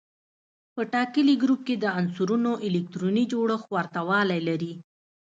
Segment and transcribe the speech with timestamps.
[0.75, 4.73] په ټاکلي ګروپ کې د عنصرونو الکتروني جوړښت ورته والی لري.